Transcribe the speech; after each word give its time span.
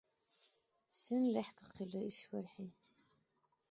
Сен 0.99 1.23
лехӀкахъилри 1.33 2.01
ишбархӀи? 2.09 2.67